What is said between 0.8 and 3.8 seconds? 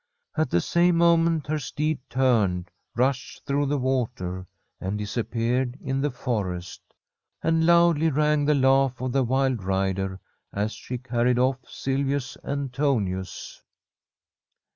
moment her steed turned, rushed through the